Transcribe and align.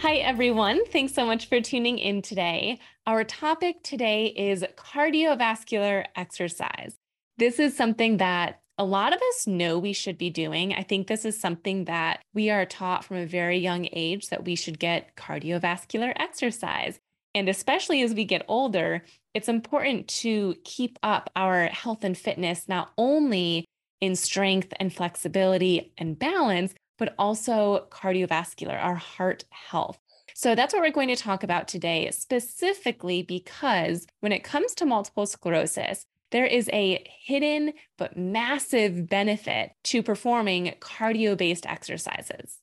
Hi, 0.00 0.18
everyone. 0.18 0.86
Thanks 0.86 1.12
so 1.12 1.26
much 1.26 1.48
for 1.48 1.60
tuning 1.60 1.98
in 1.98 2.22
today. 2.22 2.78
Our 3.04 3.24
topic 3.24 3.82
today 3.82 4.26
is 4.26 4.64
cardiovascular 4.76 6.04
exercise. 6.14 6.94
This 7.36 7.58
is 7.58 7.76
something 7.76 8.18
that 8.18 8.60
a 8.78 8.84
lot 8.84 9.12
of 9.12 9.20
us 9.20 9.48
know 9.48 9.76
we 9.76 9.92
should 9.92 10.16
be 10.16 10.30
doing. 10.30 10.72
I 10.72 10.84
think 10.84 11.08
this 11.08 11.24
is 11.24 11.40
something 11.40 11.86
that 11.86 12.20
we 12.32 12.48
are 12.48 12.64
taught 12.64 13.04
from 13.04 13.16
a 13.16 13.26
very 13.26 13.58
young 13.58 13.88
age 13.90 14.28
that 14.28 14.44
we 14.44 14.54
should 14.54 14.78
get 14.78 15.16
cardiovascular 15.16 16.12
exercise. 16.14 17.00
And 17.34 17.48
especially 17.48 18.00
as 18.02 18.14
we 18.14 18.24
get 18.24 18.44
older, 18.46 19.02
it's 19.34 19.48
important 19.48 20.06
to 20.20 20.54
keep 20.62 20.96
up 21.02 21.28
our 21.34 21.66
health 21.66 22.04
and 22.04 22.16
fitness, 22.16 22.68
not 22.68 22.92
only 22.96 23.64
in 24.00 24.14
strength 24.14 24.72
and 24.78 24.94
flexibility 24.94 25.92
and 25.98 26.16
balance, 26.16 26.72
but 26.98 27.14
also 27.18 27.86
cardiovascular, 27.90 28.82
our 28.82 28.96
heart 28.96 29.44
health. 29.50 29.98
So 30.34 30.54
that's 30.54 30.72
what 30.72 30.82
we're 30.82 30.90
going 30.90 31.08
to 31.08 31.16
talk 31.16 31.42
about 31.42 31.66
today, 31.66 32.10
specifically 32.10 33.22
because 33.22 34.06
when 34.20 34.32
it 34.32 34.44
comes 34.44 34.74
to 34.74 34.86
multiple 34.86 35.26
sclerosis, 35.26 36.04
there 36.30 36.46
is 36.46 36.68
a 36.72 37.04
hidden 37.24 37.72
but 37.96 38.16
massive 38.16 39.08
benefit 39.08 39.72
to 39.84 40.02
performing 40.02 40.74
cardio 40.80 41.36
based 41.36 41.66
exercises. 41.66 42.58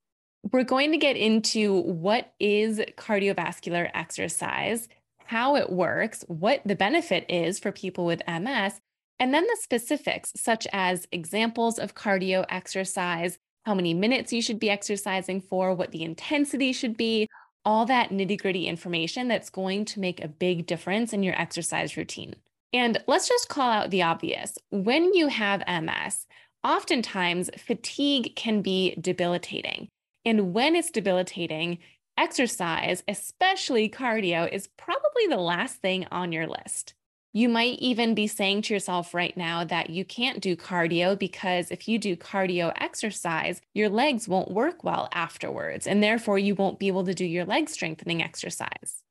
We're 0.51 0.63
going 0.63 0.91
to 0.91 0.97
get 0.97 1.17
into 1.17 1.81
what 1.81 2.33
is 2.39 2.79
cardiovascular 2.97 3.89
exercise, 3.93 4.87
how 5.25 5.55
it 5.55 5.71
works, 5.71 6.23
what 6.27 6.61
the 6.63 6.75
benefit 6.75 7.25
is 7.27 7.57
for 7.59 7.71
people 7.71 8.05
with 8.05 8.21
MS, 8.27 8.79
and 9.19 9.33
then 9.33 9.43
the 9.43 9.57
specifics, 9.61 10.31
such 10.35 10.67
as 10.71 11.07
examples 11.11 11.79
of 11.79 11.95
cardio 11.95 12.45
exercise, 12.49 13.39
how 13.65 13.73
many 13.73 13.93
minutes 13.93 14.31
you 14.31 14.41
should 14.41 14.59
be 14.59 14.69
exercising 14.69 15.41
for, 15.41 15.73
what 15.73 15.91
the 15.91 16.03
intensity 16.03 16.71
should 16.71 16.95
be, 16.95 17.27
all 17.65 17.85
that 17.85 18.11
nitty 18.11 18.39
gritty 18.39 18.67
information 18.67 19.27
that's 19.27 19.49
going 19.49 19.85
to 19.85 19.99
make 19.99 20.23
a 20.23 20.27
big 20.27 20.67
difference 20.67 21.13
in 21.13 21.23
your 21.23 21.39
exercise 21.39 21.97
routine. 21.97 22.35
And 22.73 23.01
let's 23.07 23.27
just 23.27 23.49
call 23.49 23.71
out 23.71 23.89
the 23.89 24.03
obvious. 24.03 24.57
When 24.69 25.13
you 25.13 25.27
have 25.27 25.63
MS, 25.67 26.27
oftentimes 26.63 27.49
fatigue 27.57 28.35
can 28.35 28.61
be 28.61 28.95
debilitating. 28.99 29.87
And 30.25 30.53
when 30.53 30.75
it's 30.75 30.91
debilitating, 30.91 31.77
exercise, 32.17 33.03
especially 33.07 33.89
cardio, 33.89 34.51
is 34.51 34.67
probably 34.77 35.27
the 35.29 35.37
last 35.37 35.77
thing 35.77 36.07
on 36.11 36.31
your 36.31 36.47
list. 36.47 36.94
You 37.35 37.49
might 37.49 37.79
even 37.79 38.15
be 38.15 38.27
saying 38.27 38.61
to 38.61 38.73
yourself 38.73 39.13
right 39.13 39.35
now 39.35 39.65
that 39.65 39.89
you 39.89 40.05
can't 40.05 40.39
do 40.39 40.55
cardio 40.55 41.19
because 41.19 41.69
if 41.69 41.85
you 41.85 41.99
do 41.99 42.15
cardio 42.15 42.71
exercise, 42.79 43.59
your 43.73 43.89
legs 43.89 44.25
won't 44.25 44.51
work 44.51 44.85
well 44.85 45.09
afterwards, 45.11 45.85
and 45.85 46.01
therefore 46.01 46.39
you 46.39 46.55
won't 46.55 46.79
be 46.79 46.87
able 46.87 47.03
to 47.03 47.13
do 47.13 47.25
your 47.25 47.43
leg 47.43 47.67
strengthening 47.67 48.23
exercise. 48.23 49.03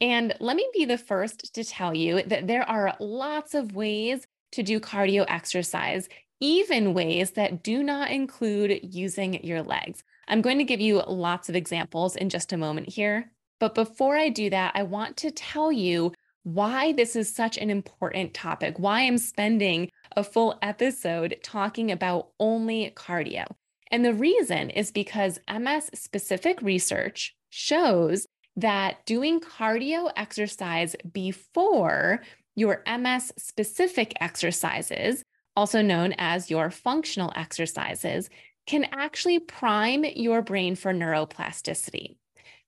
And 0.00 0.34
let 0.40 0.56
me 0.56 0.68
be 0.74 0.86
the 0.86 0.98
first 0.98 1.54
to 1.54 1.62
tell 1.62 1.94
you 1.94 2.20
that 2.24 2.48
there 2.48 2.68
are 2.68 2.96
lots 2.98 3.54
of 3.54 3.76
ways 3.76 4.26
to 4.50 4.64
do 4.64 4.80
cardio 4.80 5.24
exercise, 5.28 6.08
even 6.40 6.94
ways 6.94 7.30
that 7.32 7.62
do 7.62 7.84
not 7.84 8.10
include 8.10 8.80
using 8.82 9.44
your 9.44 9.62
legs. 9.62 10.02
I'm 10.26 10.42
going 10.42 10.58
to 10.58 10.64
give 10.64 10.80
you 10.80 11.00
lots 11.06 11.48
of 11.48 11.54
examples 11.54 12.16
in 12.16 12.28
just 12.28 12.52
a 12.52 12.56
moment 12.56 12.88
here. 12.88 13.30
But 13.60 13.76
before 13.76 14.16
I 14.16 14.30
do 14.30 14.50
that, 14.50 14.72
I 14.74 14.82
want 14.82 15.16
to 15.18 15.30
tell 15.30 15.70
you 15.70 16.12
why 16.42 16.92
this 16.92 17.16
is 17.16 17.34
such 17.34 17.58
an 17.58 17.70
important 17.70 18.34
topic, 18.34 18.78
why 18.78 19.02
I'm 19.02 19.18
spending 19.18 19.90
a 20.16 20.24
full 20.24 20.58
episode 20.62 21.36
talking 21.42 21.90
about 21.90 22.28
only 22.38 22.92
cardio. 22.96 23.44
And 23.90 24.04
the 24.04 24.14
reason 24.14 24.70
is 24.70 24.90
because 24.90 25.40
MS 25.52 25.90
specific 25.94 26.60
research 26.62 27.34
shows 27.50 28.26
that 28.56 29.04
doing 29.06 29.40
cardio 29.40 30.10
exercise 30.16 30.96
before 31.12 32.22
your 32.54 32.82
MS 32.86 33.32
specific 33.38 34.14
exercises, 34.20 35.22
also 35.56 35.80
known 35.80 36.14
as 36.18 36.50
your 36.50 36.70
functional 36.70 37.32
exercises, 37.36 38.28
can 38.66 38.84
actually 38.92 39.38
prime 39.38 40.04
your 40.04 40.42
brain 40.42 40.74
for 40.74 40.92
neuroplasticity. 40.92 42.16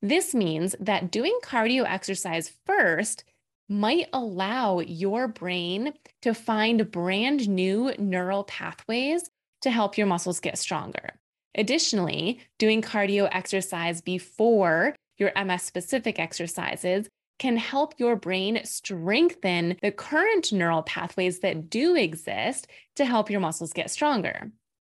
This 0.00 0.34
means 0.34 0.74
that 0.80 1.10
doing 1.10 1.36
cardio 1.44 1.84
exercise 1.84 2.52
first 2.64 3.24
might 3.70 4.08
allow 4.12 4.80
your 4.80 5.28
brain 5.28 5.94
to 6.22 6.34
find 6.34 6.90
brand 6.90 7.48
new 7.48 7.94
neural 7.98 8.44
pathways 8.44 9.30
to 9.62 9.70
help 9.70 9.96
your 9.96 10.08
muscles 10.08 10.40
get 10.40 10.58
stronger. 10.58 11.10
Additionally, 11.54 12.40
doing 12.58 12.82
cardio 12.82 13.28
exercise 13.30 14.00
before 14.00 14.94
your 15.18 15.32
MS 15.36 15.62
specific 15.62 16.18
exercises 16.18 17.08
can 17.38 17.56
help 17.56 17.94
your 17.98 18.16
brain 18.16 18.60
strengthen 18.64 19.76
the 19.80 19.92
current 19.92 20.52
neural 20.52 20.82
pathways 20.82 21.40
that 21.40 21.70
do 21.70 21.94
exist 21.94 22.66
to 22.96 23.04
help 23.04 23.30
your 23.30 23.40
muscles 23.40 23.72
get 23.72 23.90
stronger. 23.90 24.50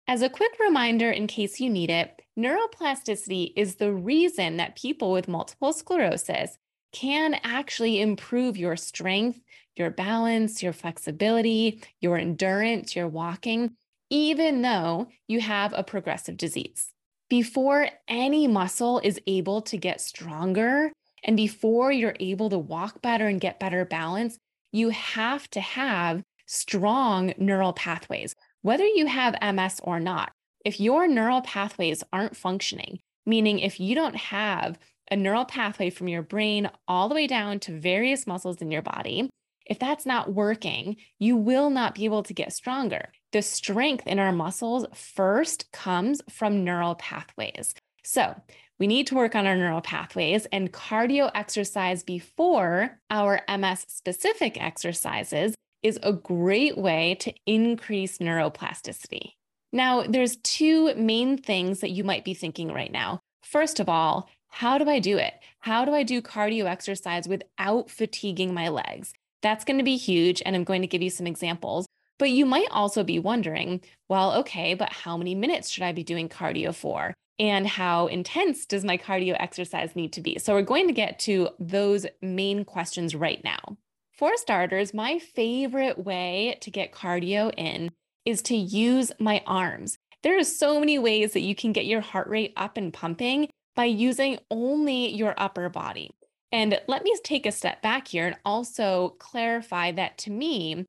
As 0.07 0.23
a 0.23 0.29
quick 0.29 0.53
reminder, 0.61 1.11
in 1.11 1.27
case 1.27 1.61
you 1.61 1.69
need 1.69 1.91
it, 1.91 2.23
neuroplasticity 2.39 3.53
is 3.57 3.77
the 3.77 3.93
reason 3.93 4.59
that 4.59 4.77
people 4.77 5.11
with 5.11 5.27
multiple 5.27 5.73
sclerosis 5.73 6.57
can 6.97 7.39
actually 7.45 8.01
improve 8.01 8.57
your 8.57 8.75
strength, 8.75 9.39
your 9.77 9.91
balance, 9.91 10.63
your 10.63 10.73
flexibility, 10.73 11.83
your 12.01 12.17
endurance, 12.17 12.97
your 12.97 13.07
walking, 13.07 13.77
even 14.09 14.63
though 14.63 15.07
you 15.29 15.39
have 15.41 15.75
a 15.77 15.85
progressive 15.85 16.39
disease. 16.39 16.89
Before 17.29 17.89
any 18.09 18.49
muscle 18.49 18.99
is 19.05 19.21
able 19.27 19.61
to 19.63 19.77
get 19.77 20.01
stronger 20.01 20.91
and 21.23 21.37
before 21.37 21.93
you're 21.93 22.17
able 22.19 22.49
to 22.49 22.59
walk 22.59 23.03
better 23.03 23.27
and 23.27 23.43
get 23.43 23.61
better 23.61 23.85
balance, 23.85 24.39
you 24.73 24.89
have 24.89 25.51
to 25.51 25.61
have 25.61 26.23
strong 26.47 27.35
neural 27.37 27.75
pathways, 27.75 28.35
whether 28.63 28.87
you 28.87 29.07
have 29.07 29.37
MS 29.43 29.81
or 29.83 30.01
not. 30.01 30.33
If 30.65 30.81
your 30.81 31.07
neural 31.07 31.43
pathways 31.43 32.03
aren't 32.11 32.37
functioning, 32.37 33.01
meaning 33.27 33.59
if 33.59 33.79
you 33.81 33.95
don't 33.95 34.17
have 34.17 34.79
a 35.11 35.17
neural 35.17 35.45
pathway 35.45 35.91
from 35.91 36.09
your 36.09 36.23
brain 36.23 36.71
all 36.89 37.09
the 37.09 37.15
way 37.15 37.27
down 37.27 37.61
to 37.61 37.79
various 37.79 38.27
muscles 38.27 38.61
in 38.63 38.71
your 38.71 38.83
body. 38.83 39.31
If 39.67 39.79
that's 39.79 40.07
not 40.07 40.33
working, 40.33 40.97
you 41.19 41.37
will 41.37 41.71
not 41.71 41.95
be 41.95 42.05
able 42.05 42.23
to 42.25 42.35
get 42.35 42.53
stronger. 42.53 43.11
The 43.33 43.43
strength 43.43 44.07
in 44.07 44.19
our 44.19 44.33
muscles 44.33 44.87
first 44.95 45.71
comes 45.73 46.23
from 46.31 46.65
neural 46.65 46.95
pathways. 46.95 47.75
So, 48.05 48.35
we 48.79 48.87
need 48.87 49.07
to 49.09 49.15
work 49.15 49.35
on 49.35 49.47
our 49.47 49.57
neural 49.57 49.81
pathways 49.81 50.47
and 50.53 50.73
cardio 50.73 51.31
exercise 51.35 52.03
before 52.03 52.99
our 53.11 53.41
MS 53.49 53.87
specific 53.89 54.63
exercises 54.63 55.55
is 55.83 55.99
a 56.03 56.13
great 56.13 56.77
way 56.77 57.17
to 57.21 57.33
increase 57.47 58.19
neuroplasticity. 58.19 59.33
Now, 59.73 60.03
there's 60.03 60.37
two 60.37 60.95
main 60.95 61.39
things 61.39 61.81
that 61.81 61.91
you 61.91 62.05
might 62.05 62.25
be 62.25 62.35
thinking 62.35 62.73
right 62.73 62.93
now. 62.93 63.21
First 63.43 63.81
of 63.81 63.89
all, 63.89 64.29
how 64.57 64.79
do 64.79 64.89
I 64.89 65.01
do 65.01 65.19
it? 65.19 65.35
How 65.59 65.85
do 65.85 65.93
I 65.93 66.03
do 66.03 66.23
cardio 66.23 66.65
exercise 66.65 67.29
without 67.29 67.91
fatiguing 67.91 68.55
my 68.55 68.69
legs? 68.69 69.13
That's 69.43 69.67
going 69.67 69.77
to 69.77 69.85
be 69.85 69.99
huge. 69.99 70.43
And 70.47 70.57
I'm 70.57 70.65
going 70.65 70.81
to 70.81 70.89
give 70.89 71.03
you 71.03 71.11
some 71.11 71.27
examples. 71.27 71.85
But 72.19 72.31
you 72.31 72.47
might 72.47 72.69
also 72.71 73.05
be 73.05 73.19
wondering, 73.19 73.83
well, 74.09 74.33
okay, 74.37 74.73
but 74.73 74.91
how 74.91 75.19
many 75.19 75.35
minutes 75.35 75.69
should 75.69 75.83
I 75.83 75.93
be 75.93 76.03
doing 76.03 76.31
cardio 76.31 76.75
for? 76.75 77.13
And 77.39 77.67
how 77.67 78.07
intense 78.07 78.65
does 78.65 78.83
my 78.83 78.97
cardio 78.97 79.37
exercise 79.39 79.95
need 79.95 80.15
to 80.15 80.23
be? 80.23 80.39
So 80.39 80.55
we're 80.55 80.63
going 80.63 80.87
to 80.87 80.95
get 80.95 81.19
to 81.21 81.51
those 81.61 82.07
main 82.23 82.65
questions 82.65 83.15
right 83.15 83.45
now. 83.45 83.77
For 84.15 84.39
starters, 84.39 84.95
my 84.95 85.19
favorite 85.19 86.03
way 86.03 86.57
to 86.63 86.71
get 86.71 86.93
cardio 86.93 87.53
in 87.59 87.91
is 88.25 88.41
to 88.45 88.57
use 88.57 89.13
my 89.19 89.43
arms. 89.47 89.99
There 90.23 90.39
are 90.39 90.45
so 90.45 90.81
many 90.81 90.99
ways 90.99 91.35
that 91.35 91.43
you 91.43 91.55
can 91.55 91.73
get 91.73 91.85
your 91.85 92.01
heart 92.01 92.27
rate 92.27 92.55
up 92.57 92.79
and 92.79 92.91
pumping 92.91 93.51
by 93.77 93.85
using 93.85 94.39
only 94.51 95.15
your 95.15 95.35
upper 95.37 95.69
body. 95.69 96.11
And 96.51 96.81
let 96.89 97.05
me 97.05 97.15
take 97.23 97.47
a 97.47 97.53
step 97.53 97.83
back 97.83 98.09
here 98.09 98.27
and 98.27 98.37
also 98.45 99.11
clarify 99.19 99.93
that 99.93 100.19
to 100.19 100.31
me, 100.31 100.87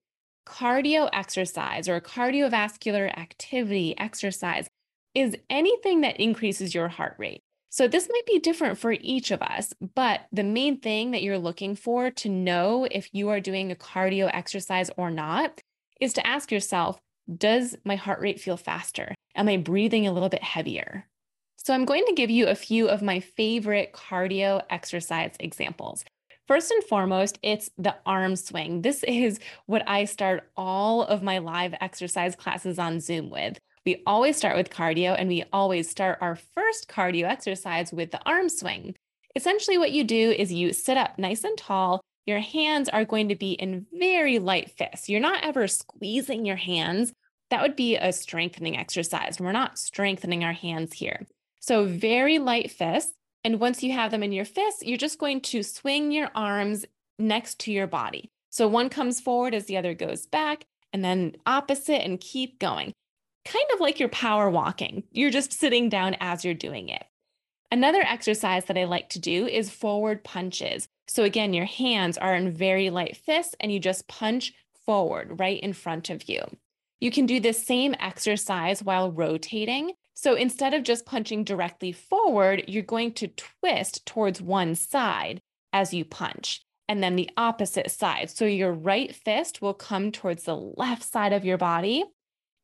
cardio 0.48 1.10
exercise 1.12 1.90
or 1.90 2.00
cardiovascular 2.00 3.16
activity 3.18 3.94
exercise 3.98 4.68
is 5.14 5.36
anything 5.50 6.02
that 6.02 6.20
increases 6.20 6.74
your 6.74 6.88
heart 6.88 7.16
rate. 7.18 7.42
So 7.70 7.88
this 7.88 8.08
might 8.10 8.26
be 8.26 8.40
different 8.40 8.78
for 8.78 8.94
each 8.94 9.30
of 9.30 9.42
us, 9.42 9.74
but 9.94 10.22
the 10.32 10.44
main 10.44 10.80
thing 10.80 11.12
that 11.12 11.22
you're 11.22 11.38
looking 11.38 11.76
for 11.76 12.10
to 12.12 12.30
know 12.30 12.88
if 12.90 13.10
you 13.12 13.30
are 13.30 13.42
doing 13.42 13.72
a 13.72 13.76
cardio 13.76 14.32
exercise 14.34 14.90
or 14.96 15.12
not 15.12 15.60
is 16.00 16.14
to 16.14 16.26
ask 16.26 16.52
yourself, 16.52 17.00
does 17.36 17.76
my 17.84 17.98
heart 17.98 18.22
rate 18.22 18.40
feel 18.40 18.58
faster? 18.58 19.14
Am 19.36 19.50
I 19.50 19.58
breathing 19.58 20.08
a 20.08 20.14
little 20.14 20.30
bit 20.30 20.44
heavier? 20.44 21.08
So 21.68 21.74
I'm 21.74 21.84
going 21.84 22.06
to 22.08 22.14
give 22.14 22.30
you 22.30 22.48
a 22.48 22.56
few 22.56 22.88
of 22.88 23.02
my 23.02 23.20
favorite 23.20 23.92
cardio 23.92 24.62
exercise 24.70 25.36
examples. 25.38 26.06
First 26.48 26.72
and 26.72 26.82
foremost, 26.82 27.40
it's 27.44 27.70
the 27.78 27.94
arm 28.06 28.38
swing. 28.38 28.84
This 28.84 29.04
is 29.06 29.42
what 29.66 29.84
I 29.86 30.06
start 30.06 30.50
all 30.56 31.04
of 31.04 31.22
my 31.24 31.40
live 31.40 31.76
exercise 31.82 32.38
classes 32.38 32.80
on 32.80 33.02
Zoom 33.02 33.30
with. 33.30 33.60
We 33.86 34.02
always 34.08 34.38
start 34.38 34.56
with 34.56 34.70
cardio 34.70 35.14
and 35.20 35.28
we 35.28 35.44
always 35.52 35.90
start 35.90 36.20
our 36.22 36.38
first 36.56 36.88
cardio 36.88 37.26
exercise 37.26 37.92
with 37.92 38.12
the 38.12 38.22
arm 38.26 38.48
swing. 38.48 38.96
Essentially, 39.36 39.78
what 39.78 39.92
you 39.92 40.06
do 40.06 40.32
is 40.32 40.54
you 40.54 40.72
sit 40.72 40.96
up 40.96 41.20
nice 41.20 41.44
and 41.44 41.58
tall. 41.58 42.00
Your 42.26 42.40
hands 42.40 42.88
are 42.88 43.04
going 43.04 43.28
to 43.28 43.36
be 43.36 43.52
in 43.52 43.88
very 43.92 44.40
light 44.40 44.72
fists. 44.72 45.10
You're 45.10 45.20
not 45.20 45.44
ever 45.44 45.68
squeezing 45.68 46.46
your 46.46 46.56
hands. 46.56 47.12
That 47.50 47.62
would 47.62 47.76
be 47.76 47.98
a 47.98 48.14
strengthening 48.14 48.78
exercise. 48.78 49.38
We're 49.38 49.52
not 49.52 49.78
strengthening 49.78 50.46
our 50.46 50.54
hands 50.54 50.94
here. 50.94 51.28
So, 51.68 51.84
very 51.84 52.40
light 52.40 52.72
fists. 52.72 53.14
And 53.44 53.60
once 53.60 53.84
you 53.84 53.92
have 53.92 54.12
them 54.12 54.24
in 54.24 54.32
your 54.32 54.46
fists, 54.46 54.84
you're 54.84 54.98
just 54.98 55.20
going 55.20 55.42
to 55.42 55.64
swing 55.64 56.12
your 56.12 56.30
arms 56.34 56.86
next 57.20 57.60
to 57.60 57.74
your 57.74 57.88
body. 57.88 58.32
So, 58.50 58.70
one 58.70 58.88
comes 58.88 59.20
forward 59.20 59.54
as 59.54 59.66
the 59.66 59.76
other 59.76 59.94
goes 59.94 60.26
back, 60.26 60.64
and 60.94 61.04
then 61.04 61.36
opposite, 61.46 62.04
and 62.06 62.22
keep 62.22 62.58
going. 62.60 62.94
Kind 63.44 63.66
of 63.74 63.82
like 63.82 64.00
you're 64.00 64.10
power 64.10 64.50
walking. 64.50 65.04
You're 65.12 65.30
just 65.30 65.52
sitting 65.52 65.90
down 65.90 66.16
as 66.22 66.46
you're 66.46 66.54
doing 66.54 66.88
it. 66.88 67.04
Another 67.70 68.02
exercise 68.02 68.64
that 68.66 68.78
I 68.78 68.86
like 68.86 69.10
to 69.10 69.20
do 69.20 69.46
is 69.46 69.70
forward 69.70 70.24
punches. 70.24 70.88
So, 71.10 71.24
again, 71.24 71.54
your 71.54 71.66
hands 71.66 72.18
are 72.18 72.34
in 72.34 72.54
very 72.54 72.90
light 72.90 73.18
fists, 73.18 73.56
and 73.60 73.74
you 73.74 73.80
just 73.80 74.08
punch 74.08 74.54
forward 74.86 75.38
right 75.38 75.60
in 75.60 75.74
front 75.74 76.10
of 76.10 76.30
you. 76.30 76.40
You 77.02 77.12
can 77.12 77.26
do 77.26 77.42
this 77.42 77.66
same 77.66 77.94
exercise 78.00 78.82
while 78.82 79.12
rotating. 79.12 79.92
So 80.20 80.34
instead 80.34 80.74
of 80.74 80.82
just 80.82 81.06
punching 81.06 81.44
directly 81.44 81.92
forward, 81.92 82.64
you're 82.68 82.82
going 82.82 83.14
to 83.14 83.28
twist 83.28 84.04
towards 84.08 84.42
one 84.42 84.74
side 84.74 85.42
as 85.72 85.94
you 85.94 86.06
punch 86.06 86.64
and 86.88 87.04
then 87.04 87.16
the 87.16 87.30
opposite 87.38 87.92
side. 87.92 88.32
So 88.32 88.44
your 88.46 88.74
right 88.74 89.14
fist 89.14 89.62
will 89.62 89.76
come 89.76 90.12
towards 90.12 90.46
the 90.46 90.56
left 90.56 91.04
side 91.04 91.34
of 91.34 91.46
your 91.46 91.60
body 91.60 92.04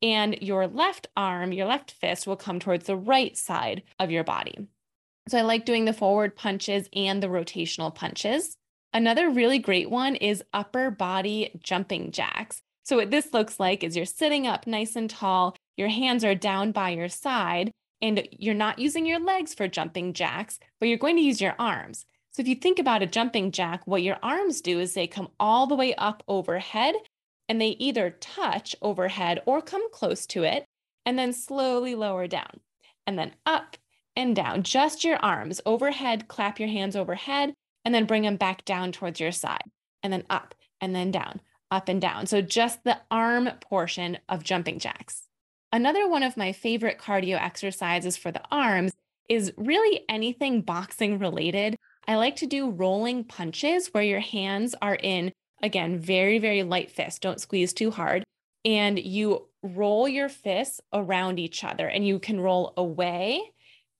and 0.01 0.35
your 0.41 0.65
left 0.65 1.05
arm, 1.15 1.51
your 1.51 1.67
left 1.67 1.91
fist 1.91 2.25
will 2.25 2.35
come 2.35 2.59
towards 2.59 2.87
the 2.87 2.97
right 2.97 3.37
side 3.37 3.83
of 3.99 4.09
your 4.09 4.23
body. 4.23 4.67
So 5.27 5.37
I 5.37 5.43
like 5.43 5.63
doing 5.63 5.85
the 5.85 5.93
forward 5.93 6.35
punches 6.35 6.89
and 6.91 7.21
the 7.21 7.27
rotational 7.27 7.93
punches. 7.93 8.57
Another 8.93 9.29
really 9.29 9.59
great 9.59 9.91
one 9.91 10.15
is 10.15 10.43
upper 10.53 10.89
body 10.89 11.51
jumping 11.61 12.09
jacks. 12.09 12.63
So, 12.85 12.97
what 12.97 13.11
this 13.11 13.31
looks 13.31 13.59
like 13.59 13.83
is 13.83 13.95
you're 13.95 14.05
sitting 14.05 14.45
up 14.45 14.67
nice 14.67 14.97
and 14.97 15.09
tall, 15.09 15.55
your 15.77 15.89
hands 15.89 16.23
are 16.23 16.35
down 16.35 16.71
by 16.71 16.89
your 16.91 17.09
side, 17.09 17.71
and 18.01 18.27
you're 18.31 18.53
not 18.53 18.79
using 18.79 19.05
your 19.05 19.19
legs 19.19 19.53
for 19.53 19.67
jumping 19.67 20.13
jacks, 20.13 20.59
but 20.79 20.89
you're 20.89 20.97
going 20.97 21.15
to 21.15 21.21
use 21.21 21.41
your 21.41 21.55
arms. 21.57 22.05
So, 22.31 22.41
if 22.41 22.47
you 22.47 22.55
think 22.55 22.79
about 22.79 23.01
a 23.01 23.07
jumping 23.07 23.51
jack, 23.51 23.85
what 23.85 24.03
your 24.03 24.17
arms 24.23 24.61
do 24.61 24.79
is 24.79 24.93
they 24.93 25.07
come 25.07 25.29
all 25.39 25.67
the 25.67 25.75
way 25.75 25.93
up 25.95 26.23
overhead 26.27 26.95
and 27.47 27.61
they 27.61 27.69
either 27.79 28.11
touch 28.19 28.75
overhead 28.81 29.41
or 29.45 29.61
come 29.61 29.91
close 29.91 30.25
to 30.27 30.43
it 30.43 30.65
and 31.05 31.17
then 31.17 31.33
slowly 31.33 31.95
lower 31.95 32.27
down 32.27 32.59
and 33.05 33.17
then 33.19 33.33
up 33.45 33.77
and 34.15 34.35
down. 34.35 34.63
Just 34.63 35.03
your 35.03 35.17
arms 35.17 35.61
overhead, 35.65 36.27
clap 36.27 36.59
your 36.59 36.69
hands 36.69 36.95
overhead, 36.95 37.53
and 37.85 37.93
then 37.93 38.05
bring 38.05 38.23
them 38.23 38.37
back 38.37 38.65
down 38.65 38.91
towards 38.91 39.19
your 39.19 39.31
side 39.31 39.69
and 40.01 40.11
then 40.11 40.23
up 40.29 40.55
and 40.81 40.95
then 40.95 41.11
down 41.11 41.41
up 41.73 41.89
and 41.89 41.99
down. 41.99 42.27
So 42.27 42.41
just 42.41 42.83
the 42.83 42.99
arm 43.09 43.49
portion 43.59 44.19
of 44.29 44.43
jumping 44.43 44.79
jacks. 44.79 45.27
Another 45.73 46.07
one 46.07 46.21
of 46.21 46.37
my 46.37 46.51
favorite 46.51 46.99
cardio 46.99 47.41
exercises 47.41 48.15
for 48.15 48.31
the 48.31 48.43
arms 48.51 48.91
is 49.27 49.51
really 49.57 50.05
anything 50.07 50.61
boxing 50.61 51.17
related. 51.17 51.75
I 52.07 52.13
like 52.13 52.35
to 52.37 52.45
do 52.45 52.69
rolling 52.69 53.23
punches 53.23 53.87
where 53.87 54.03
your 54.03 54.19
hands 54.19 54.75
are 54.83 54.93
in, 54.93 55.33
again, 55.63 55.97
very, 55.97 56.37
very 56.37 56.61
light 56.61 56.91
fists. 56.91 57.17
Don't 57.17 57.41
squeeze 57.41 57.73
too 57.73 57.89
hard. 57.89 58.23
And 58.63 58.99
you 58.99 59.47
roll 59.63 60.07
your 60.07 60.29
fists 60.29 60.79
around 60.93 61.39
each 61.39 61.63
other 61.63 61.87
and 61.87 62.05
you 62.07 62.19
can 62.19 62.39
roll 62.39 62.75
away 62.77 63.41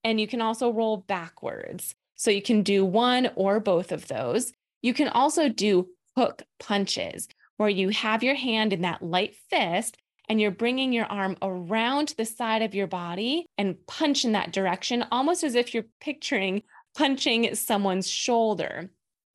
and 0.03 0.21
you 0.21 0.27
can 0.27 0.41
also 0.43 0.71
roll 0.71 0.97
backwards. 0.97 1.95
So 2.15 2.29
you 2.29 2.43
can 2.43 2.61
do 2.61 2.85
one 2.85 3.31
or 3.33 3.59
both 3.59 3.91
of 3.91 4.07
those. 4.07 4.53
You 4.83 4.93
can 4.93 5.07
also 5.07 5.49
do 5.49 5.87
hook 6.15 6.43
punches 6.59 7.27
where 7.57 7.69
you 7.69 7.89
have 7.89 8.21
your 8.21 8.35
hand 8.35 8.73
in 8.73 8.81
that 8.81 9.01
light 9.01 9.35
fist 9.49 9.97
and 10.29 10.39
you're 10.39 10.51
bringing 10.51 10.93
your 10.93 11.05
arm 11.05 11.37
around 11.41 12.13
the 12.17 12.25
side 12.25 12.61
of 12.61 12.73
your 12.73 12.87
body 12.87 13.45
and 13.57 13.75
punch 13.87 14.25
in 14.25 14.31
that 14.33 14.51
direction, 14.53 15.05
almost 15.11 15.43
as 15.43 15.55
if 15.55 15.73
you're 15.73 15.85
picturing 15.99 16.63
punching 16.95 17.55
someone's 17.55 18.09
shoulder 18.09 18.89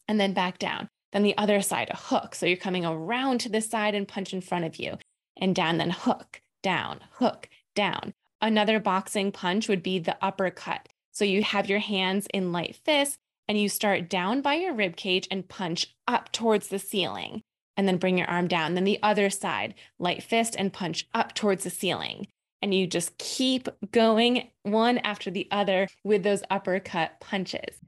and 0.06 0.18
then 0.20 0.32
back 0.32 0.58
down. 0.58 0.88
Then 1.12 1.22
the 1.22 1.36
other 1.36 1.60
side, 1.60 1.88
a 1.90 1.96
hook. 1.96 2.34
So 2.34 2.46
you're 2.46 2.56
coming 2.56 2.84
around 2.84 3.40
to 3.40 3.48
the 3.48 3.60
side 3.60 3.94
and 3.94 4.06
punch 4.06 4.32
in 4.32 4.40
front 4.40 4.64
of 4.64 4.76
you 4.76 4.98
and 5.36 5.54
down, 5.54 5.78
then 5.78 5.90
hook, 5.90 6.40
down, 6.62 7.00
hook, 7.14 7.48
down. 7.74 8.12
Another 8.40 8.78
boxing 8.78 9.32
punch 9.32 9.68
would 9.68 9.82
be 9.82 9.98
the 9.98 10.16
uppercut. 10.22 10.88
So 11.12 11.24
you 11.24 11.42
have 11.42 11.68
your 11.68 11.78
hands 11.80 12.26
in 12.32 12.52
light 12.52 12.76
fists 12.84 13.18
and 13.48 13.58
you 13.58 13.68
start 13.68 14.08
down 14.08 14.42
by 14.42 14.54
your 14.54 14.74
rib 14.74 14.96
cage 14.96 15.26
and 15.30 15.48
punch 15.48 15.94
up 16.06 16.30
towards 16.30 16.68
the 16.68 16.78
ceiling 16.78 17.42
and 17.78 17.88
then 17.88 17.96
bring 17.96 18.18
your 18.18 18.28
arm 18.28 18.48
down. 18.48 18.74
Then 18.74 18.84
the 18.84 18.98
other 19.02 19.30
side, 19.30 19.74
light 19.98 20.22
fist 20.22 20.56
and 20.58 20.72
punch 20.72 21.08
up 21.14 21.34
towards 21.34 21.64
the 21.64 21.70
ceiling. 21.70 22.26
And 22.60 22.74
you 22.74 22.88
just 22.88 23.16
keep 23.18 23.68
going 23.92 24.50
one 24.64 24.98
after 24.98 25.30
the 25.30 25.46
other 25.52 25.86
with 26.02 26.24
those 26.24 26.42
uppercut 26.50 27.20
punches. 27.20 27.78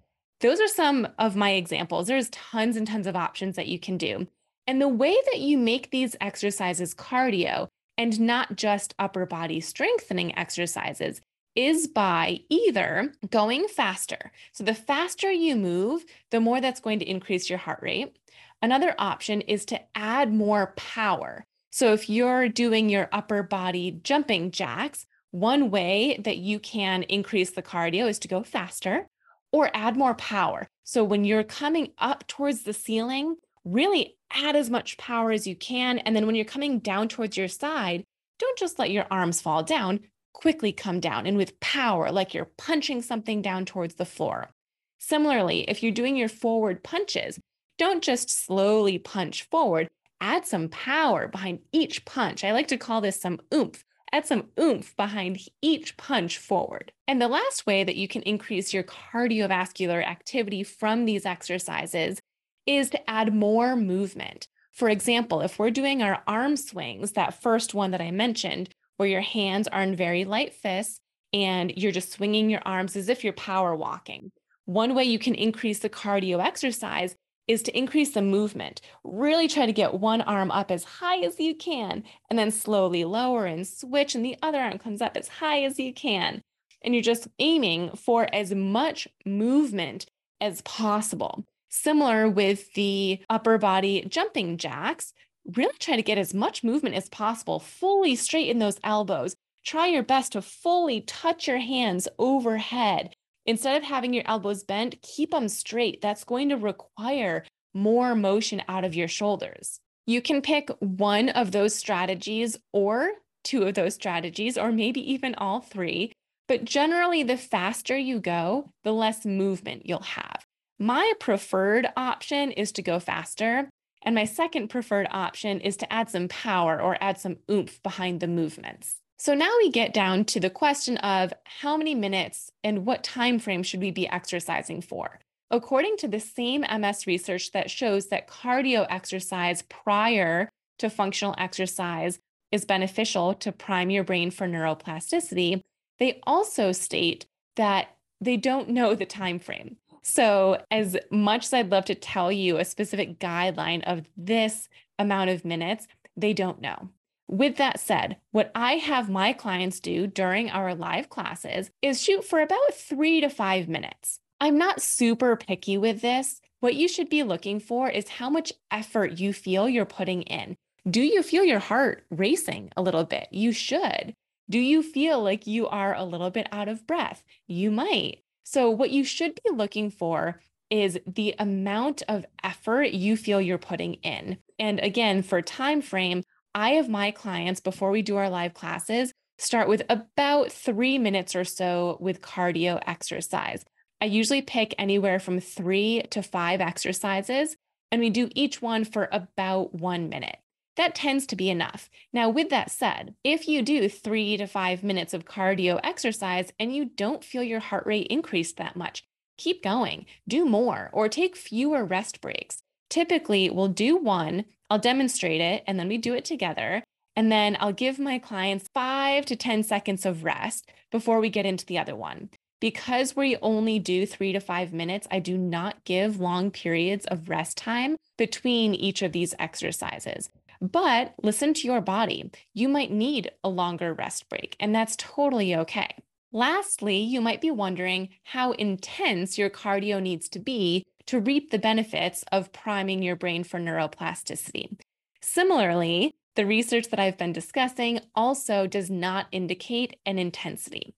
Those 0.40 0.61
are 0.61 0.68
some 0.68 1.09
of 1.18 1.37
my 1.37 1.50
examples. 1.50 2.06
There's 2.06 2.30
tons 2.30 2.76
and 2.76 2.87
tons 2.87 3.09
of 3.09 3.16
options 3.16 3.56
that 3.56 3.66
you 3.66 3.80
can 3.80 3.99
do. 3.99 4.28
And 4.66 4.80
the 4.80 4.88
way 4.88 5.16
that 5.32 5.40
you 5.40 5.59
make 5.59 5.90
these 5.90 6.16
exercises 6.20 6.94
cardio 6.94 7.66
and 7.99 8.20
not 8.20 8.56
just 8.56 8.94
upper 8.99 9.26
body 9.26 9.61
strengthening 9.61 10.38
exercises 10.38 11.20
is 11.56 11.88
by 11.88 12.38
either 12.49 13.12
going 13.30 13.66
faster. 13.66 14.30
So, 14.52 14.62
the 14.62 14.75
faster 14.75 15.30
you 15.30 15.56
move, 15.56 16.04
the 16.30 16.40
more 16.40 16.61
that's 16.61 16.80
going 16.80 17.00
to 17.00 17.11
increase 17.11 17.50
your 17.50 17.59
heart 17.59 17.80
rate. 17.82 18.16
Another 18.62 18.94
option 18.98 19.40
is 19.42 19.64
to 19.66 19.80
add 19.94 20.32
more 20.32 20.74
power. 20.76 21.44
So 21.70 21.92
if 21.92 22.10
you're 22.10 22.48
doing 22.48 22.88
your 22.88 23.08
upper 23.12 23.42
body 23.42 24.00
jumping 24.02 24.50
jacks, 24.50 25.06
one 25.30 25.70
way 25.70 26.20
that 26.24 26.38
you 26.38 26.58
can 26.58 27.04
increase 27.04 27.50
the 27.50 27.62
cardio 27.62 28.08
is 28.08 28.18
to 28.20 28.28
go 28.28 28.42
faster 28.42 29.06
or 29.52 29.70
add 29.72 29.96
more 29.96 30.14
power. 30.14 30.66
So 30.84 31.04
when 31.04 31.24
you're 31.24 31.44
coming 31.44 31.92
up 31.98 32.26
towards 32.26 32.64
the 32.64 32.72
ceiling, 32.72 33.36
really 33.64 34.16
add 34.32 34.56
as 34.56 34.68
much 34.70 34.98
power 34.98 35.30
as 35.30 35.46
you 35.46 35.56
can. 35.56 35.98
And 35.98 36.14
then 36.14 36.26
when 36.26 36.34
you're 36.34 36.44
coming 36.44 36.80
down 36.80 37.08
towards 37.08 37.36
your 37.36 37.48
side, 37.48 38.04
don't 38.38 38.58
just 38.58 38.78
let 38.78 38.90
your 38.90 39.06
arms 39.10 39.40
fall 39.40 39.62
down, 39.62 40.00
quickly 40.32 40.72
come 40.72 41.00
down 41.00 41.26
and 41.26 41.36
with 41.36 41.58
power, 41.60 42.10
like 42.10 42.34
you're 42.34 42.50
punching 42.58 43.02
something 43.02 43.42
down 43.42 43.64
towards 43.64 43.94
the 43.94 44.04
floor. 44.04 44.50
Similarly, 44.98 45.64
if 45.68 45.82
you're 45.82 45.92
doing 45.92 46.16
your 46.16 46.28
forward 46.28 46.82
punches, 46.82 47.38
don't 47.80 48.04
just 48.04 48.28
slowly 48.28 48.99
punch 48.99 49.44
forward, 49.44 49.88
add 50.20 50.44
some 50.44 50.68
power 50.68 51.26
behind 51.26 51.60
each 51.72 52.04
punch. 52.04 52.44
I 52.44 52.52
like 52.52 52.68
to 52.68 52.76
call 52.76 53.00
this 53.00 53.18
some 53.18 53.40
oomph. 53.54 53.82
Add 54.12 54.26
some 54.26 54.49
oomph 54.60 54.94
behind 54.99 55.38
each 55.62 55.96
punch 55.96 56.37
forward. 56.37 56.92
And 57.08 57.22
the 57.22 57.28
last 57.28 57.64
way 57.64 57.82
that 57.82 57.96
you 57.96 58.06
can 58.06 58.20
increase 58.22 58.75
your 58.75 58.82
cardiovascular 58.82 60.04
activity 60.04 60.62
from 60.62 61.06
these 61.06 61.25
exercises 61.25 62.20
is 62.66 62.90
to 62.90 63.10
add 63.10 63.34
more 63.34 63.76
movement. 63.76 64.46
For 64.72 64.90
example, 64.90 65.40
if 65.40 65.58
we're 65.58 65.70
doing 65.70 66.02
our 66.02 66.22
arm 66.26 66.58
swings, 66.58 67.12
that 67.12 67.40
first 67.40 67.72
one 67.72 67.92
that 67.92 68.02
I 68.02 68.10
mentioned, 68.10 68.68
where 68.99 69.08
your 69.08 69.22
hands 69.22 69.68
are 69.68 69.80
in 69.80 69.96
very 69.96 70.26
light 70.26 70.52
fists 70.52 71.00
and 71.32 71.72
you're 71.75 71.92
just 71.92 72.12
swinging 72.12 72.50
your 72.50 72.62
arms 72.66 72.94
as 72.94 73.08
if 73.08 73.25
you're 73.25 73.32
power 73.32 73.75
walking. 73.75 74.32
One 74.66 74.94
way 74.94 75.04
you 75.04 75.18
can 75.18 75.34
increase 75.34 75.78
the 75.78 75.88
cardio 75.88 76.44
exercise 76.44 77.16
is 77.47 77.62
to 77.62 77.76
increase 77.76 78.11
the 78.11 78.23
movement. 78.23 78.80
Really 79.04 79.49
try 79.49 79.66
to 79.66 79.73
get 79.73 79.94
one 79.94 80.20
arm 80.20 80.50
up 80.50 80.70
as 80.70 80.85
high 80.85 81.18
as 81.18 81.40
you 81.40 81.54
can, 81.54 82.04
and 82.28 82.38
then 82.38 82.50
slowly 82.50 83.04
lower 83.04 83.47
and 83.47 83.66
switch, 83.66 84.14
and 84.14 84.25
the 84.25 84.37
other 84.42 84.59
arm 84.59 84.78
comes 84.78 85.02
up 85.02 85.16
as 85.16 85.28
high 85.28 85.62
as 85.64 85.78
you 85.78 85.92
can. 85.92 86.42
And 86.82 86.94
you're 86.94 87.02
just 87.02 87.28
aiming 87.38 87.90
for 87.97 88.26
as 88.32 88.54
much 88.54 89.09
movement 89.26 90.06
as 90.40 90.62
possible. 90.62 91.44
Similar 91.68 92.28
with 92.28 92.73
the 92.75 93.20
upper 93.28 93.59
body 93.59 94.04
jumping 94.09 94.56
jacks, 94.56 95.12
really 95.56 95.76
try 95.78 95.97
to 95.97 96.02
get 96.02 96.18
as 96.18 96.35
much 96.35 96.64
movement 96.64 96.94
as 96.94 97.09
possible, 97.09 97.59
fully 97.61 98.16
straighten 98.16 98.59
those 98.59 98.80
elbows. 98.82 99.37
Try 99.64 99.88
your 99.88 100.02
best 100.02 100.32
to 100.32 100.42
fully 100.42 101.02
touch 101.02 101.47
your 101.47 101.59
hands 101.59 102.09
overhead 102.18 103.14
Instead 103.50 103.76
of 103.76 103.83
having 103.83 104.14
your 104.14 104.23
elbows 104.26 104.62
bent, 104.62 105.02
keep 105.02 105.33
them 105.33 105.49
straight. 105.49 106.00
That's 106.00 106.23
going 106.23 106.50
to 106.50 106.57
require 106.57 107.45
more 107.75 108.14
motion 108.14 108.62
out 108.69 108.85
of 108.85 108.95
your 108.95 109.09
shoulders. 109.09 109.80
You 110.07 110.23
can 110.23 110.40
pick 110.40 110.71
one 110.78 111.30
of 111.30 111.50
those 111.50 111.75
strategies 111.75 112.57
or 112.73 113.11
two 113.42 113.64
of 113.64 113.75
those 113.75 113.95
strategies, 113.95 114.57
or 114.57 114.71
maybe 114.71 115.00
even 115.12 115.35
all 115.35 115.61
three. 115.61 116.12
But 116.47 116.64
generally, 116.64 117.25
the 117.25 117.37
faster 117.37 117.99
you 117.99 118.21
go, 118.21 118.71
the 118.85 118.92
less 118.92 119.26
movement 119.26 119.85
you'll 119.85 119.99
have. 119.99 120.45
My 120.78 121.12
preferred 121.19 121.88
option 121.97 122.52
is 122.52 122.71
to 122.73 122.83
go 122.83 123.00
faster. 123.00 123.69
And 124.04 124.14
my 124.14 124.26
second 124.26 124.69
preferred 124.69 125.09
option 125.11 125.61
is 125.61 125.76
to 125.78 125.92
add 125.92 126.09
some 126.09 126.28
power 126.28 126.80
or 126.80 126.97
add 127.00 127.19
some 127.19 127.38
oomph 127.50 127.83
behind 127.83 128.21
the 128.21 128.28
movements. 128.28 129.00
So 129.20 129.34
now 129.34 129.50
we 129.58 129.68
get 129.68 129.92
down 129.92 130.24
to 130.24 130.40
the 130.40 130.48
question 130.48 130.96
of 130.96 131.34
how 131.44 131.76
many 131.76 131.94
minutes 131.94 132.50
and 132.64 132.86
what 132.86 133.04
time 133.04 133.38
frame 133.38 133.62
should 133.62 133.82
we 133.82 133.90
be 133.90 134.08
exercising 134.08 134.80
for? 134.80 135.20
According 135.50 135.98
to 135.98 136.08
the 136.08 136.18
same 136.18 136.62
MS 136.62 137.06
research 137.06 137.52
that 137.52 137.70
shows 137.70 138.06
that 138.06 138.28
cardio 138.28 138.86
exercise 138.88 139.60
prior 139.60 140.48
to 140.78 140.88
functional 140.88 141.34
exercise 141.36 142.18
is 142.50 142.64
beneficial 142.64 143.34
to 143.34 143.52
prime 143.52 143.90
your 143.90 144.04
brain 144.04 144.30
for 144.30 144.48
neuroplasticity, 144.48 145.60
they 145.98 146.18
also 146.22 146.72
state 146.72 147.26
that 147.56 147.88
they 148.22 148.38
don't 148.38 148.70
know 148.70 148.94
the 148.94 149.04
time 149.04 149.38
frame. 149.38 149.76
So, 150.00 150.62
as 150.70 150.96
much 151.10 151.44
as 151.44 151.52
I'd 151.52 151.70
love 151.70 151.84
to 151.84 151.94
tell 151.94 152.32
you 152.32 152.56
a 152.56 152.64
specific 152.64 153.18
guideline 153.18 153.82
of 153.84 154.08
this 154.16 154.70
amount 154.98 155.28
of 155.28 155.44
minutes, 155.44 155.86
they 156.16 156.32
don't 156.32 156.62
know. 156.62 156.88
With 157.30 157.58
that 157.58 157.78
said, 157.78 158.16
what 158.32 158.50
I 158.56 158.72
have 158.72 159.08
my 159.08 159.32
clients 159.32 159.78
do 159.78 160.08
during 160.08 160.50
our 160.50 160.75
live 160.75 161.08
classes 161.08 161.70
is 161.80 162.02
shoot 162.02 162.25
for 162.25 162.40
about 162.40 162.75
three 162.75 163.20
to 163.20 163.30
five 163.30 163.68
minutes. 163.68 164.18
I'm 164.40 164.58
not 164.58 164.82
super 164.82 165.37
picky 165.37 165.78
with 165.78 166.00
this. 166.00 166.40
What 166.58 166.75
you 166.75 166.88
should 166.88 167.08
be 167.08 167.22
looking 167.22 167.60
for 167.60 167.88
is 167.88 168.08
how 168.08 168.30
much 168.30 168.52
effort 168.72 169.20
you 169.20 169.32
feel 169.32 169.68
you're 169.68 169.84
putting 169.84 170.22
in. 170.22 170.56
Do 170.90 171.02
you 171.02 171.22
feel 171.22 171.44
your 171.44 171.60
heart 171.60 172.04
racing 172.10 172.72
a 172.76 172.82
little 172.82 173.04
bit? 173.04 173.28
You 173.30 173.52
should. 173.52 174.12
Do 174.49 174.58
you 174.58 174.82
feel 174.82 175.22
like 175.22 175.46
you 175.46 175.68
are 175.68 175.94
a 175.94 176.04
little 176.04 176.30
bit 176.30 176.49
out 176.50 176.66
of 176.66 176.84
breath? 176.84 177.22
You 177.46 177.70
might. 177.70 178.25
So, 178.42 178.70
what 178.70 178.90
you 178.90 179.04
should 179.04 179.38
be 179.44 179.52
looking 179.52 179.92
for 179.92 180.40
is 180.68 180.99
the 181.06 181.37
amount 181.38 182.02
of 182.08 182.26
effort 182.42 182.90
you 182.90 183.16
feel 183.16 183.40
you're 183.40 183.56
putting 183.58 183.94
in. 183.94 184.38
And 184.58 184.80
again, 184.80 185.22
for 185.22 185.42
time 185.42 185.80
frame, 185.80 186.25
I 186.54 186.71
have 186.71 186.88
my 186.88 187.11
clients 187.11 187.61
before 187.61 187.90
we 187.90 188.02
do 188.02 188.16
our 188.16 188.30
live 188.30 188.54
classes 188.54 189.12
start 189.38 189.69
with 189.69 189.83
about 189.88 190.52
three 190.52 190.99
minutes 190.99 191.35
or 191.35 191.45
so 191.45 191.97
with 192.00 192.21
cardio 192.21 192.80
exercise. 192.87 193.64
I 194.00 194.07
usually 194.07 194.42
pick 194.42 194.75
anywhere 194.78 195.19
from 195.19 195.40
three 195.40 196.02
to 196.11 196.23
five 196.23 196.61
exercises, 196.61 197.57
and 197.90 198.00
we 198.00 198.11
do 198.11 198.28
each 198.35 198.61
one 198.61 198.85
for 198.85 199.09
about 199.12 199.75
one 199.75 200.09
minute. 200.09 200.37
That 200.76 200.95
tends 200.95 201.26
to 201.26 201.37
be 201.37 201.50
enough. 201.50 201.90
Now, 202.12 202.30
with 202.30 202.50
that 202.50 202.71
said, 202.71 203.14
if 203.25 203.49
you 203.49 203.62
do 203.62 203.88
three 203.88 204.37
to 204.37 204.47
five 204.47 204.83
minutes 204.83 205.12
of 205.12 205.25
cardio 205.25 205.78
exercise 205.83 206.52
and 206.59 206.75
you 206.75 206.87
don't 206.87 207.25
feel 207.25 207.42
your 207.42 207.61
heart 207.61 207.87
rate 207.87 208.07
increase 208.09 208.52
that 208.54 208.76
much, 208.76 209.04
keep 209.37 209.62
going, 209.62 210.07
do 210.28 210.47
more, 210.47 210.90
or 210.92 211.09
take 211.09 211.37
fewer 211.37 211.85
rest 211.85 212.21
breaks. 212.21 212.62
Typically, 212.88 213.50
we'll 213.50 213.69
do 213.69 213.97
one 213.97 214.45
I'll 214.70 214.78
demonstrate 214.78 215.40
it 215.40 215.64
and 215.66 215.78
then 215.78 215.88
we 215.88 215.98
do 215.98 216.14
it 216.14 216.24
together. 216.24 216.84
And 217.16 217.30
then 217.30 217.56
I'll 217.60 217.72
give 217.72 217.98
my 217.98 218.18
clients 218.18 218.68
five 218.72 219.26
to 219.26 219.36
10 219.36 219.64
seconds 219.64 220.06
of 220.06 220.24
rest 220.24 220.70
before 220.92 221.20
we 221.20 221.28
get 221.28 221.44
into 221.44 221.66
the 221.66 221.78
other 221.78 221.96
one. 221.96 222.30
Because 222.60 223.16
we 223.16 223.36
only 223.38 223.78
do 223.78 224.06
three 224.06 224.32
to 224.32 224.40
five 224.40 224.72
minutes, 224.72 225.08
I 225.10 225.18
do 225.18 225.36
not 225.36 225.84
give 225.84 226.20
long 226.20 226.50
periods 226.50 227.06
of 227.06 227.28
rest 227.28 227.56
time 227.56 227.96
between 228.16 228.74
each 228.74 229.02
of 229.02 229.12
these 229.12 229.34
exercises. 229.38 230.28
But 230.60 231.14
listen 231.22 231.54
to 231.54 231.66
your 231.66 231.80
body. 231.80 232.30
You 232.52 232.68
might 232.68 232.92
need 232.92 233.30
a 233.42 233.48
longer 233.48 233.94
rest 233.94 234.28
break, 234.28 234.56
and 234.60 234.74
that's 234.74 234.94
totally 234.96 235.54
okay. 235.56 235.96
Lastly, 236.32 236.98
you 236.98 237.22
might 237.22 237.40
be 237.40 237.50
wondering 237.50 238.10
how 238.24 238.52
intense 238.52 239.38
your 239.38 239.50
cardio 239.50 240.00
needs 240.00 240.28
to 240.28 240.38
be 240.38 240.84
to 241.10 241.18
reap 241.18 241.50
the 241.50 241.58
benefits 241.58 242.24
of 242.30 242.52
priming 242.52 243.02
your 243.02 243.16
brain 243.16 243.42
for 243.42 243.58
neuroplasticity. 243.58 244.78
Similarly, 245.20 246.12
the 246.36 246.46
research 246.46 246.88
that 246.90 247.00
I've 247.00 247.18
been 247.18 247.32
discussing 247.32 247.98
also 248.14 248.68
does 248.68 248.88
not 248.88 249.26
indicate 249.32 249.98
an 250.06 250.20
intensity. 250.20 250.94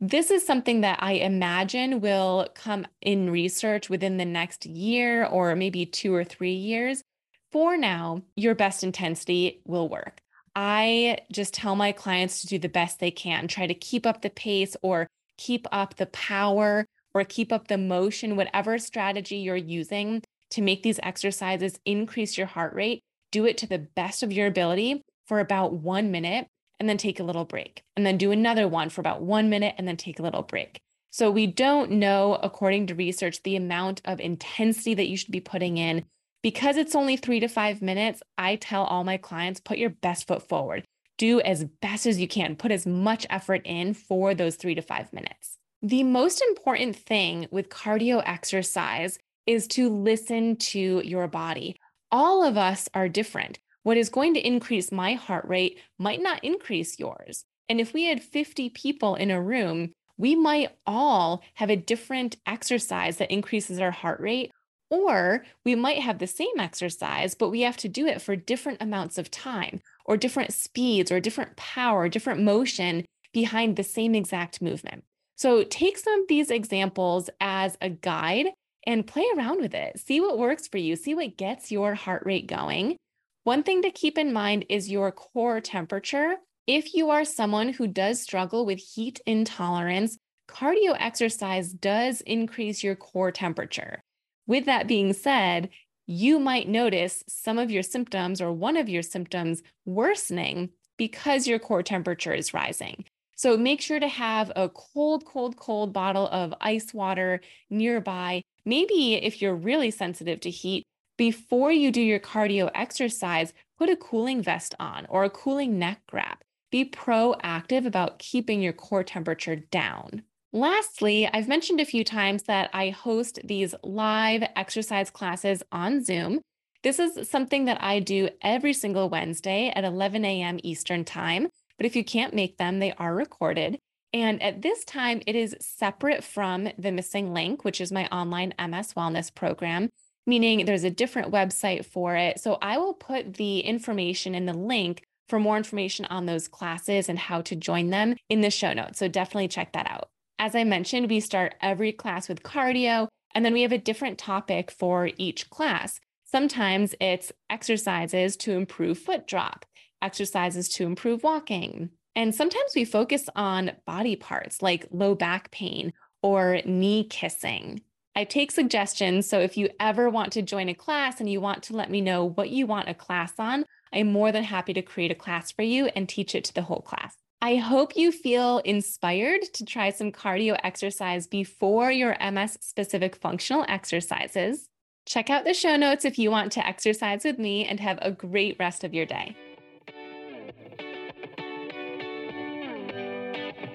This 0.00 0.30
is 0.30 0.46
something 0.46 0.80
that 0.80 1.02
I 1.02 1.12
imagine 1.12 2.00
will 2.00 2.48
come 2.54 2.86
in 3.02 3.28
research 3.28 3.90
within 3.90 4.16
the 4.16 4.24
next 4.24 4.64
year 4.64 5.26
or 5.26 5.54
maybe 5.54 5.84
two 5.84 6.14
or 6.14 6.24
three 6.24 6.54
years. 6.54 7.02
For 7.50 7.76
now, 7.76 8.22
your 8.36 8.54
best 8.54 8.82
intensity 8.82 9.60
will 9.66 9.86
work. 9.86 10.22
I 10.56 11.18
just 11.30 11.52
tell 11.52 11.76
my 11.76 11.92
clients 11.92 12.40
to 12.40 12.46
do 12.46 12.58
the 12.58 12.70
best 12.70 13.00
they 13.00 13.10
can, 13.10 13.48
try 13.48 13.66
to 13.66 13.74
keep 13.74 14.06
up 14.06 14.22
the 14.22 14.30
pace 14.30 14.78
or 14.80 15.06
keep 15.36 15.66
up 15.70 15.96
the 15.96 16.06
power 16.06 16.86
or 17.14 17.24
keep 17.24 17.52
up 17.52 17.68
the 17.68 17.78
motion, 17.78 18.36
whatever 18.36 18.78
strategy 18.78 19.36
you're 19.36 19.56
using 19.56 20.22
to 20.50 20.62
make 20.62 20.82
these 20.82 21.00
exercises 21.02 21.78
increase 21.84 22.36
your 22.36 22.46
heart 22.46 22.74
rate, 22.74 23.00
do 23.30 23.46
it 23.46 23.56
to 23.58 23.66
the 23.66 23.78
best 23.78 24.22
of 24.22 24.32
your 24.32 24.46
ability 24.46 25.02
for 25.26 25.40
about 25.40 25.72
one 25.72 26.10
minute 26.10 26.46
and 26.78 26.88
then 26.88 26.98
take 26.98 27.20
a 27.20 27.24
little 27.24 27.44
break. 27.44 27.82
And 27.96 28.04
then 28.04 28.18
do 28.18 28.32
another 28.32 28.68
one 28.68 28.88
for 28.88 29.00
about 29.00 29.22
one 29.22 29.48
minute 29.48 29.74
and 29.78 29.86
then 29.86 29.96
take 29.96 30.18
a 30.18 30.22
little 30.22 30.42
break. 30.42 30.78
So 31.10 31.30
we 31.30 31.46
don't 31.46 31.92
know, 31.92 32.38
according 32.42 32.86
to 32.88 32.94
research, 32.94 33.42
the 33.42 33.56
amount 33.56 34.00
of 34.04 34.18
intensity 34.18 34.94
that 34.94 35.08
you 35.08 35.16
should 35.16 35.30
be 35.30 35.40
putting 35.40 35.76
in. 35.76 36.04
Because 36.42 36.76
it's 36.76 36.96
only 36.96 37.16
three 37.16 37.38
to 37.40 37.48
five 37.48 37.82
minutes, 37.82 38.22
I 38.36 38.56
tell 38.56 38.84
all 38.84 39.04
my 39.04 39.16
clients 39.16 39.60
put 39.60 39.78
your 39.78 39.90
best 39.90 40.26
foot 40.26 40.48
forward. 40.48 40.84
Do 41.18 41.40
as 41.40 41.64
best 41.80 42.06
as 42.06 42.18
you 42.18 42.26
can, 42.26 42.56
put 42.56 42.72
as 42.72 42.84
much 42.84 43.26
effort 43.30 43.62
in 43.64 43.94
for 43.94 44.34
those 44.34 44.56
three 44.56 44.74
to 44.74 44.82
five 44.82 45.12
minutes. 45.12 45.58
The 45.84 46.04
most 46.04 46.40
important 46.40 46.94
thing 46.94 47.48
with 47.50 47.68
cardio 47.68 48.22
exercise 48.24 49.18
is 49.48 49.66
to 49.68 49.88
listen 49.88 50.54
to 50.54 51.02
your 51.04 51.26
body. 51.26 51.74
All 52.12 52.44
of 52.44 52.56
us 52.56 52.88
are 52.94 53.08
different. 53.08 53.58
What 53.82 53.96
is 53.96 54.08
going 54.08 54.34
to 54.34 54.46
increase 54.46 54.92
my 54.92 55.14
heart 55.14 55.44
rate 55.48 55.80
might 55.98 56.22
not 56.22 56.44
increase 56.44 57.00
yours. 57.00 57.44
And 57.68 57.80
if 57.80 57.92
we 57.92 58.04
had 58.04 58.22
50 58.22 58.68
people 58.70 59.16
in 59.16 59.32
a 59.32 59.42
room, 59.42 59.90
we 60.16 60.36
might 60.36 60.70
all 60.86 61.42
have 61.54 61.68
a 61.68 61.74
different 61.74 62.36
exercise 62.46 63.16
that 63.16 63.32
increases 63.32 63.80
our 63.80 63.90
heart 63.90 64.20
rate, 64.20 64.52
or 64.88 65.44
we 65.64 65.74
might 65.74 65.98
have 65.98 66.20
the 66.20 66.28
same 66.28 66.60
exercise, 66.60 67.34
but 67.34 67.50
we 67.50 67.62
have 67.62 67.78
to 67.78 67.88
do 67.88 68.06
it 68.06 68.22
for 68.22 68.36
different 68.36 68.80
amounts 68.80 69.18
of 69.18 69.32
time, 69.32 69.80
or 70.04 70.16
different 70.16 70.52
speeds, 70.52 71.10
or 71.10 71.18
different 71.18 71.56
power, 71.56 72.08
different 72.08 72.40
motion 72.40 73.04
behind 73.32 73.74
the 73.74 73.82
same 73.82 74.14
exact 74.14 74.62
movement. 74.62 75.02
So 75.42 75.64
take 75.64 75.98
some 75.98 76.20
of 76.20 76.28
these 76.28 76.52
examples 76.52 77.28
as 77.40 77.76
a 77.80 77.88
guide 77.88 78.46
and 78.86 79.04
play 79.04 79.26
around 79.36 79.60
with 79.60 79.74
it. 79.74 79.98
See 79.98 80.20
what 80.20 80.38
works 80.38 80.68
for 80.68 80.78
you, 80.78 80.94
see 80.94 81.16
what 81.16 81.36
gets 81.36 81.72
your 81.72 81.96
heart 81.96 82.22
rate 82.24 82.46
going. 82.46 82.94
One 83.42 83.64
thing 83.64 83.82
to 83.82 83.90
keep 83.90 84.18
in 84.18 84.32
mind 84.32 84.66
is 84.68 84.88
your 84.88 85.10
core 85.10 85.60
temperature. 85.60 86.36
If 86.68 86.94
you 86.94 87.10
are 87.10 87.24
someone 87.24 87.70
who 87.72 87.88
does 87.88 88.22
struggle 88.22 88.64
with 88.64 88.78
heat 88.78 89.20
intolerance, 89.26 90.16
cardio 90.48 90.96
exercise 90.96 91.72
does 91.72 92.20
increase 92.20 92.84
your 92.84 92.94
core 92.94 93.32
temperature. 93.32 94.00
With 94.46 94.66
that 94.66 94.86
being 94.86 95.12
said, 95.12 95.70
you 96.06 96.38
might 96.38 96.68
notice 96.68 97.24
some 97.28 97.58
of 97.58 97.68
your 97.68 97.82
symptoms 97.82 98.40
or 98.40 98.52
one 98.52 98.76
of 98.76 98.88
your 98.88 99.02
symptoms 99.02 99.60
worsening 99.86 100.70
because 100.96 101.48
your 101.48 101.58
core 101.58 101.82
temperature 101.82 102.32
is 102.32 102.54
rising. 102.54 103.06
So 103.42 103.56
make 103.56 103.80
sure 103.80 103.98
to 103.98 104.06
have 104.06 104.52
a 104.54 104.68
cold, 104.68 105.24
cold, 105.24 105.56
cold 105.56 105.92
bottle 105.92 106.28
of 106.28 106.54
ice 106.60 106.94
water 106.94 107.40
nearby. 107.70 108.42
Maybe 108.64 109.14
if 109.14 109.42
you're 109.42 109.56
really 109.56 109.90
sensitive 109.90 110.38
to 110.42 110.50
heat, 110.50 110.84
before 111.18 111.72
you 111.72 111.90
do 111.90 112.00
your 112.00 112.20
cardio 112.20 112.70
exercise, 112.72 113.52
put 113.76 113.88
a 113.88 113.96
cooling 113.96 114.44
vest 114.44 114.76
on 114.78 115.06
or 115.08 115.24
a 115.24 115.30
cooling 115.30 115.76
neck 115.76 116.02
wrap. 116.12 116.44
Be 116.70 116.84
proactive 116.84 117.84
about 117.84 118.20
keeping 118.20 118.62
your 118.62 118.72
core 118.72 119.02
temperature 119.02 119.56
down. 119.56 120.22
Lastly, 120.52 121.28
I've 121.32 121.48
mentioned 121.48 121.80
a 121.80 121.84
few 121.84 122.04
times 122.04 122.44
that 122.44 122.70
I 122.72 122.90
host 122.90 123.40
these 123.42 123.74
live 123.82 124.44
exercise 124.54 125.10
classes 125.10 125.64
on 125.72 126.04
Zoom. 126.04 126.42
This 126.84 127.00
is 127.00 127.28
something 127.28 127.64
that 127.64 127.82
I 127.82 127.98
do 127.98 128.28
every 128.40 128.72
single 128.72 129.08
Wednesday 129.08 129.72
at 129.74 129.82
11 129.82 130.24
a.m. 130.24 130.60
Eastern 130.62 131.04
Time. 131.04 131.48
But 131.76 131.86
if 131.86 131.96
you 131.96 132.04
can't 132.04 132.34
make 132.34 132.58
them, 132.58 132.78
they 132.78 132.92
are 132.92 133.14
recorded. 133.14 133.78
And 134.12 134.42
at 134.42 134.62
this 134.62 134.84
time, 134.84 135.22
it 135.26 135.34
is 135.34 135.56
separate 135.60 136.22
from 136.22 136.64
the 136.64 136.90
MSing 136.90 137.32
Link, 137.32 137.64
which 137.64 137.80
is 137.80 137.90
my 137.90 138.06
online 138.08 138.52
MS 138.58 138.92
wellness 138.94 139.34
program, 139.34 139.88
meaning 140.26 140.64
there's 140.64 140.84
a 140.84 140.90
different 140.90 141.32
website 141.32 141.86
for 141.86 142.14
it. 142.14 142.38
So 142.38 142.58
I 142.60 142.78
will 142.78 142.94
put 142.94 143.34
the 143.34 143.60
information 143.60 144.34
in 144.34 144.46
the 144.46 144.52
link 144.52 145.02
for 145.28 145.38
more 145.38 145.56
information 145.56 146.04
on 146.06 146.26
those 146.26 146.46
classes 146.46 147.08
and 147.08 147.18
how 147.18 147.40
to 147.40 147.56
join 147.56 147.88
them 147.88 148.16
in 148.28 148.42
the 148.42 148.50
show 148.50 148.74
notes. 148.74 148.98
So 148.98 149.08
definitely 149.08 149.48
check 149.48 149.72
that 149.72 149.90
out. 149.90 150.10
As 150.38 150.54
I 150.54 150.64
mentioned, 150.64 151.08
we 151.08 151.20
start 151.20 151.54
every 151.62 151.92
class 151.92 152.28
with 152.28 152.42
cardio, 152.42 153.08
and 153.34 153.44
then 153.44 153.54
we 153.54 153.62
have 153.62 153.72
a 153.72 153.78
different 153.78 154.18
topic 154.18 154.70
for 154.70 155.10
each 155.16 155.48
class. 155.48 156.00
Sometimes 156.24 156.94
it's 157.00 157.32
exercises 157.48 158.36
to 158.38 158.52
improve 158.52 158.98
foot 158.98 159.26
drop, 159.26 159.64
exercises 160.02 160.68
to 160.70 160.84
improve 160.84 161.22
walking, 161.22 161.90
and 162.14 162.34
sometimes 162.34 162.72
we 162.74 162.84
focus 162.84 163.28
on 163.34 163.72
body 163.86 164.16
parts 164.16 164.60
like 164.60 164.86
low 164.90 165.14
back 165.14 165.50
pain 165.50 165.92
or 166.22 166.60
knee 166.64 167.04
kissing. 167.04 167.82
I 168.14 168.24
take 168.24 168.50
suggestions. 168.50 169.26
So 169.26 169.40
if 169.40 169.56
you 169.56 169.70
ever 169.80 170.10
want 170.10 170.32
to 170.32 170.42
join 170.42 170.68
a 170.68 170.74
class 170.74 171.20
and 171.20 171.30
you 171.30 171.40
want 171.40 171.62
to 171.64 171.76
let 171.76 171.90
me 171.90 172.00
know 172.02 172.24
what 172.24 172.50
you 172.50 172.66
want 172.66 172.88
a 172.88 172.94
class 172.94 173.32
on, 173.38 173.64
I'm 173.92 174.12
more 174.12 174.32
than 174.32 174.44
happy 174.44 174.74
to 174.74 174.82
create 174.82 175.10
a 175.10 175.14
class 175.14 175.50
for 175.50 175.62
you 175.62 175.86
and 175.96 176.08
teach 176.08 176.34
it 176.34 176.44
to 176.44 176.54
the 176.54 176.62
whole 176.62 176.82
class. 176.82 177.16
I 177.40 177.56
hope 177.56 177.96
you 177.96 178.12
feel 178.12 178.58
inspired 178.58 179.42
to 179.54 179.64
try 179.64 179.90
some 179.90 180.12
cardio 180.12 180.56
exercise 180.62 181.26
before 181.26 181.90
your 181.90 182.16
MS 182.20 182.58
specific 182.60 183.16
functional 183.16 183.64
exercises. 183.66 184.68
Check 185.06 185.28
out 185.28 185.44
the 185.44 185.54
show 185.54 185.76
notes 185.76 186.04
if 186.04 186.18
you 186.18 186.30
want 186.30 186.52
to 186.52 186.66
exercise 186.66 187.24
with 187.24 187.38
me 187.38 187.66
and 187.66 187.80
have 187.80 187.98
a 188.00 188.12
great 188.12 188.56
rest 188.60 188.84
of 188.84 188.94
your 188.94 189.06
day. 189.06 189.34